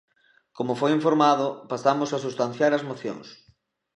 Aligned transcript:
Como 0.57 0.73
foi 0.79 0.91
informado, 0.99 1.47
pasamos 1.71 2.09
a 2.11 2.21
substanciar 2.25 2.71
as 2.73 2.85
mocións. 2.89 3.27